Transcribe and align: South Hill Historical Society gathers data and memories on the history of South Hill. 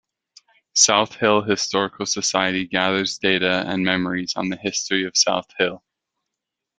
South 0.73 1.13
Hill 1.17 1.43
Historical 1.43 2.07
Society 2.07 2.65
gathers 2.65 3.19
data 3.19 3.63
and 3.67 3.83
memories 3.85 4.33
on 4.35 4.49
the 4.49 4.57
history 4.57 5.03
of 5.05 5.15
South 5.15 5.45
Hill. 5.59 5.83